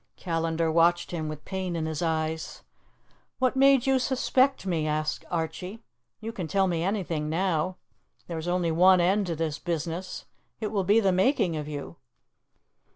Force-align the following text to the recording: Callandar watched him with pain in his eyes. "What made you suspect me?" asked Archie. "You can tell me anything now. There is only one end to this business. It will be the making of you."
Callandar 0.17 0.71
watched 0.71 1.11
him 1.11 1.29
with 1.29 1.45
pain 1.45 1.75
in 1.75 1.85
his 1.85 2.01
eyes. 2.01 2.63
"What 3.37 3.55
made 3.55 3.85
you 3.85 3.99
suspect 3.99 4.65
me?" 4.65 4.87
asked 4.87 5.25
Archie. 5.29 5.83
"You 6.19 6.31
can 6.31 6.47
tell 6.47 6.65
me 6.65 6.81
anything 6.83 7.29
now. 7.29 7.77
There 8.25 8.39
is 8.39 8.47
only 8.47 8.71
one 8.71 8.99
end 8.99 9.27
to 9.27 9.35
this 9.35 9.59
business. 9.59 10.25
It 10.59 10.71
will 10.71 10.83
be 10.83 10.99
the 10.99 11.11
making 11.11 11.55
of 11.55 11.67
you." 11.67 11.97